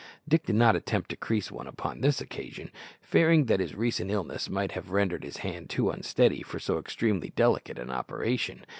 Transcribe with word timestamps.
Dick 0.27 0.47
did 0.47 0.55
not 0.55 0.75
attempt 0.75 1.11
to 1.11 1.15
crease 1.15 1.51
one 1.51 1.67
upon 1.67 2.01
this 2.01 2.19
occasion, 2.21 2.71
fearing 2.99 3.45
that 3.45 3.59
his 3.59 3.75
recent 3.75 4.09
illness 4.09 4.49
might 4.49 4.71
have 4.71 4.89
rendered 4.89 5.23
his 5.23 5.37
hand 5.37 5.69
too 5.69 5.91
unsteady 5.91 6.41
for 6.41 6.57
so 6.57 6.79
extremely 6.79 7.29
delicate 7.35 7.77
an 7.77 7.91
operation. 7.91 8.65